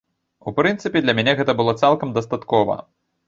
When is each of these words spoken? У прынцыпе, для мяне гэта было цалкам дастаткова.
У 0.51 0.53
прынцыпе, 0.59 1.03
для 1.05 1.13
мяне 1.19 1.35
гэта 1.41 1.55
было 1.59 1.75
цалкам 1.83 2.17
дастаткова. 2.17 2.81